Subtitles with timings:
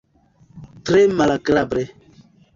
[0.87, 1.85] Tre malagrable.